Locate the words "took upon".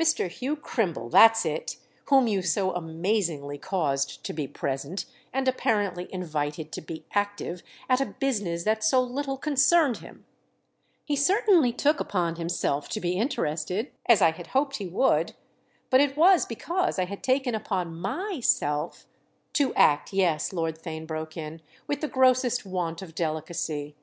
11.72-12.36